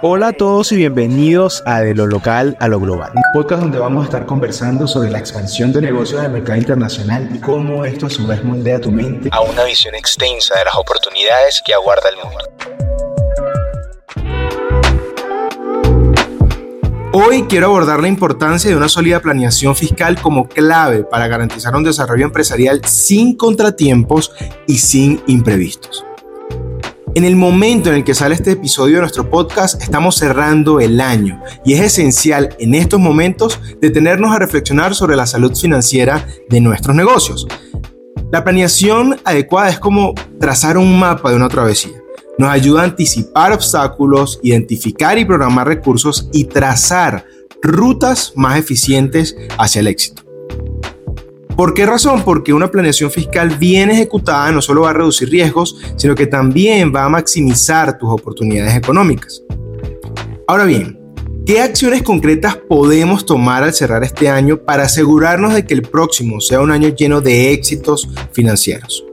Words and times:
Hola 0.00 0.28
a 0.28 0.32
todos 0.32 0.70
y 0.70 0.76
bienvenidos 0.76 1.62
a 1.66 1.80
De 1.80 1.92
lo 1.92 2.06
local 2.06 2.56
a 2.60 2.68
lo 2.68 2.78
global, 2.78 3.10
un 3.16 3.22
podcast 3.32 3.62
donde 3.62 3.78
vamos 3.78 4.02
a 4.02 4.04
estar 4.04 4.26
conversando 4.26 4.86
sobre 4.86 5.10
la 5.10 5.18
expansión 5.18 5.72
de 5.72 5.80
negocios 5.80 6.22
del 6.22 6.30
mercado 6.30 6.56
internacional 6.56 7.28
y 7.34 7.40
cómo 7.40 7.84
esto 7.84 8.06
a 8.06 8.10
su 8.10 8.24
vez 8.28 8.44
moldea 8.44 8.80
tu 8.80 8.92
mente 8.92 9.28
a 9.32 9.40
una 9.40 9.64
visión 9.64 9.96
extensa 9.96 10.56
de 10.56 10.66
las 10.66 10.76
oportunidades 10.76 11.60
que 11.66 11.74
aguarda 11.74 12.10
el 12.10 12.16
mundo. 12.16 12.44
Hoy 17.12 17.44
quiero 17.48 17.66
abordar 17.66 18.00
la 18.00 18.08
importancia 18.08 18.70
de 18.70 18.76
una 18.76 18.88
sólida 18.88 19.20
planeación 19.20 19.74
fiscal 19.74 20.20
como 20.20 20.48
clave 20.48 21.02
para 21.02 21.26
garantizar 21.26 21.74
un 21.74 21.82
desarrollo 21.82 22.24
empresarial 22.24 22.84
sin 22.84 23.36
contratiempos 23.36 24.32
y 24.68 24.78
sin 24.78 25.20
imprevistos. 25.26 26.04
En 27.16 27.24
el 27.24 27.36
momento 27.36 27.90
en 27.90 27.94
el 27.94 28.04
que 28.04 28.12
sale 28.12 28.34
este 28.34 28.50
episodio 28.50 28.96
de 28.96 29.02
nuestro 29.02 29.30
podcast, 29.30 29.80
estamos 29.80 30.16
cerrando 30.16 30.80
el 30.80 31.00
año 31.00 31.40
y 31.64 31.74
es 31.74 31.80
esencial 31.80 32.56
en 32.58 32.74
estos 32.74 32.98
momentos 32.98 33.60
detenernos 33.80 34.32
a 34.32 34.40
reflexionar 34.40 34.96
sobre 34.96 35.14
la 35.14 35.24
salud 35.24 35.54
financiera 35.54 36.26
de 36.48 36.60
nuestros 36.60 36.96
negocios. 36.96 37.46
La 38.32 38.42
planeación 38.42 39.20
adecuada 39.24 39.70
es 39.70 39.78
como 39.78 40.12
trazar 40.40 40.76
un 40.76 40.98
mapa 40.98 41.30
de 41.30 41.36
una 41.36 41.48
travesía. 41.48 42.02
Nos 42.36 42.50
ayuda 42.50 42.80
a 42.80 42.84
anticipar 42.86 43.52
obstáculos, 43.52 44.40
identificar 44.42 45.16
y 45.16 45.24
programar 45.24 45.68
recursos 45.68 46.28
y 46.32 46.46
trazar 46.46 47.26
rutas 47.62 48.32
más 48.34 48.58
eficientes 48.58 49.36
hacia 49.56 49.78
el 49.78 49.86
éxito. 49.86 50.23
¿Por 51.56 51.72
qué 51.72 51.86
razón? 51.86 52.22
Porque 52.24 52.52
una 52.52 52.70
planeación 52.70 53.12
fiscal 53.12 53.50
bien 53.50 53.88
ejecutada 53.88 54.50
no 54.50 54.60
solo 54.60 54.82
va 54.82 54.90
a 54.90 54.94
reducir 54.94 55.30
riesgos, 55.30 55.76
sino 55.96 56.16
que 56.16 56.26
también 56.26 56.92
va 56.94 57.04
a 57.04 57.08
maximizar 57.08 57.96
tus 57.96 58.10
oportunidades 58.10 58.74
económicas. 58.74 59.40
Ahora 60.48 60.64
bien, 60.64 60.98
¿qué 61.46 61.60
acciones 61.60 62.02
concretas 62.02 62.56
podemos 62.56 63.24
tomar 63.24 63.62
al 63.62 63.72
cerrar 63.72 64.02
este 64.02 64.28
año 64.28 64.58
para 64.58 64.84
asegurarnos 64.84 65.54
de 65.54 65.64
que 65.64 65.74
el 65.74 65.82
próximo 65.82 66.40
sea 66.40 66.60
un 66.60 66.72
año 66.72 66.88
lleno 66.88 67.20
de 67.20 67.52
éxitos 67.52 68.08
financieros? 68.32 69.04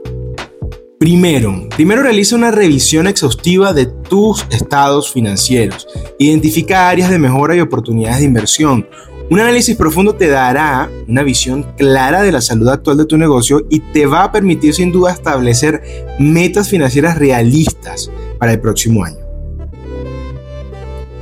Primero, 0.98 1.68
primero 1.74 2.02
realiza 2.02 2.36
una 2.36 2.52
revisión 2.52 3.08
exhaustiva 3.08 3.72
de 3.72 3.86
tus 3.86 4.46
estados 4.50 5.12
financieros. 5.12 5.88
Identifica 6.18 6.88
áreas 6.88 7.10
de 7.10 7.18
mejora 7.18 7.56
y 7.56 7.60
oportunidades 7.60 8.18
de 8.18 8.26
inversión. 8.26 8.86
Un 9.32 9.40
análisis 9.40 9.76
profundo 9.76 10.14
te 10.14 10.28
dará 10.28 10.90
una 11.08 11.22
visión 11.22 11.62
clara 11.78 12.20
de 12.20 12.32
la 12.32 12.42
salud 12.42 12.68
actual 12.68 12.98
de 12.98 13.06
tu 13.06 13.16
negocio 13.16 13.66
y 13.70 13.80
te 13.80 14.04
va 14.04 14.24
a 14.24 14.30
permitir 14.30 14.74
sin 14.74 14.92
duda 14.92 15.10
establecer 15.10 15.80
metas 16.18 16.68
financieras 16.68 17.16
realistas 17.16 18.10
para 18.38 18.52
el 18.52 18.60
próximo 18.60 19.02
año. 19.06 19.16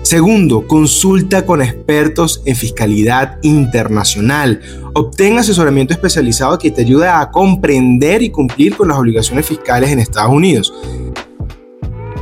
Segundo, 0.03 0.67
consulta 0.67 1.47
con 1.47 1.63
expertos 1.63 2.43
en 2.47 2.57
fiscalidad 2.57 3.39
internacional. 3.43 4.61
Obtén 4.93 5.39
asesoramiento 5.39 5.95
especializado 5.95 6.59
que 6.59 6.73
te 6.73 6.81
ayude 6.81 7.07
a 7.07 7.31
comprender 7.31 8.23
y 8.23 8.31
cumplir 8.31 8.77
con 8.77 8.89
las 8.89 8.99
obligaciones 8.99 9.47
fiscales 9.47 9.89
en 9.89 10.01
Estados 10.01 10.35
Unidos. 10.35 10.75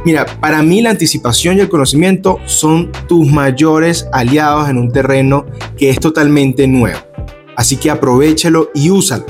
Mira, 0.04 0.26
para 0.40 0.62
mí 0.62 0.80
la 0.80 0.90
anticipación 0.90 1.56
y 1.56 1.60
el 1.60 1.68
conocimiento 1.68 2.38
son 2.46 2.92
tus 3.08 3.26
mayores 3.30 4.06
aliados 4.12 4.68
en 4.68 4.78
un 4.78 4.92
terreno 4.92 5.46
que 5.76 5.90
es 5.90 5.98
totalmente 5.98 6.66
nuevo. 6.66 6.98
Así 7.56 7.76
que 7.76 7.90
aprovechalo 7.90 8.70
y 8.74 8.90
úsalo. 8.90 9.26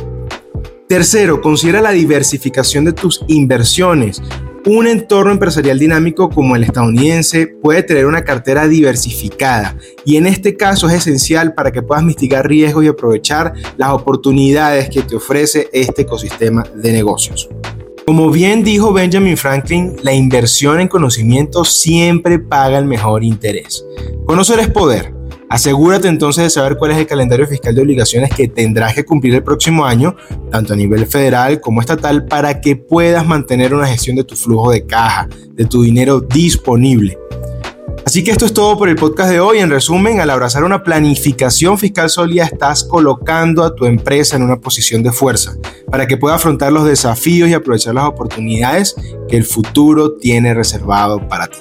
Tercero, 0.89 1.41
considera 1.41 1.81
la 1.81 1.91
diversificación 1.91 2.85
de 2.85 2.93
tus 2.93 3.25
inversiones. 3.29 4.23
Un 4.67 4.87
entorno 4.87 5.33
empresarial 5.33 5.79
dinámico 5.79 6.29
como 6.29 6.55
el 6.55 6.65
estadounidense 6.65 7.47
puede 7.47 7.83
tener 7.83 8.07
una 8.07 8.23
cartera 8.23 8.69
diversificada 8.69 9.77
y 10.05 10.17
en 10.17 10.27
este 10.27 10.57
caso 10.57 10.89
es 10.89 10.95
esencial 10.95 11.55
para 11.55 11.73
que 11.73 11.83
puedas 11.83 12.05
mitigar 12.05 12.47
riesgos 12.47 12.85
y 12.85 12.89
aprovechar 12.89 13.55
las 13.79 13.91
oportunidades 13.91 14.91
que 14.91 15.03
te 15.03 15.17
ofrece 15.17 15.71
este 15.73 16.03
ecosistema 16.03 16.65
de 16.75 16.93
negocios. 16.93 17.49
Como 18.09 18.31
bien 18.31 18.65
dijo 18.65 18.91
Benjamin 18.95 19.37
Franklin, 19.37 19.97
la 20.03 20.15
inversión 20.15 20.81
en 20.81 20.89
conocimiento 20.89 21.63
siempre 21.63 22.39
paga 22.39 22.79
el 22.79 22.87
mejor 22.87 23.23
interés. 23.23 23.85
Conocer 24.25 24.61
es 24.61 24.71
poder. 24.71 25.13
Asegúrate 25.51 26.09
entonces 26.09 26.45
de 26.45 26.49
saber 26.49 26.79
cuál 26.79 26.93
es 26.93 26.97
el 26.97 27.07
calendario 27.07 27.47
fiscal 27.47 27.75
de 27.75 27.83
obligaciones 27.83 28.31
que 28.35 28.49
tendrás 28.49 28.95
que 28.95 29.05
cumplir 29.05 29.35
el 29.35 29.43
próximo 29.43 29.85
año, 29.85 30.17
tanto 30.51 30.73
a 30.73 30.77
nivel 30.77 31.07
federal 31.07 31.61
como 31.61 31.83
estatal, 31.83 32.25
para 32.25 32.63
que 32.63 32.77
puedas 32.77 33.27
mantener 33.27 33.75
una 33.75 33.87
gestión 33.87 34.17
de 34.17 34.25
tu 34.25 34.37
flujo 34.37 34.71
de 34.71 34.87
caja, 34.87 35.29
de 35.51 35.67
tu 35.67 35.83
dinero 35.83 36.23
disponible. 36.23 37.19
Así 38.05 38.25
que 38.25 38.31
esto 38.31 38.47
es 38.47 38.55
todo 38.55 38.79
por 38.79 38.89
el 38.89 38.97
podcast 38.97 39.31
de 39.31 39.41
hoy. 39.41 39.59
En 39.59 39.71
resumen, 39.71 40.21
al 40.21 40.31
abrazar 40.31 40.65
una 40.65 40.83
planificación 40.83 41.79
fiscal 41.79 42.09
sólida, 42.09 42.45
estás 42.45 42.85
colocando 42.85 43.63
a 43.63 43.75
tu 43.75 43.85
empresa 43.85 44.37
en 44.37 44.43
una 44.43 44.61
posición 44.61 45.03
de 45.03 45.13
fuerza 45.13 45.57
para 45.91 46.07
que 46.07 46.17
pueda 46.17 46.37
afrontar 46.37 46.73
los 46.73 46.85
desafíos 46.85 47.49
y 47.49 47.55
aprovechar 47.55 47.95
las 47.95 48.05
oportunidades 48.05 48.97
que 49.29 49.37
el 49.37 49.45
futuro 49.45 50.13
tiene 50.13 50.55
reservado 50.55 51.29
para 51.29 51.49
ti. 51.49 51.59